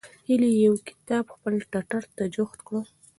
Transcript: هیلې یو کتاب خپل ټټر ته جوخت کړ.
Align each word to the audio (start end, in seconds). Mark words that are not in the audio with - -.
هیلې 0.27 0.49
یو 0.65 0.75
کتاب 0.87 1.25
خپل 1.35 1.53
ټټر 1.71 2.03
ته 2.15 2.23
جوخت 2.35 2.59
کړ. 2.67 2.75